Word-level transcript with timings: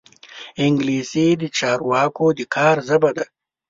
انګلیسي 0.65 1.27
د 1.41 1.43
چارواکو 1.57 2.25
د 2.37 2.39
کار 2.55 2.75
ژبه 2.87 3.11
ده 3.17 3.25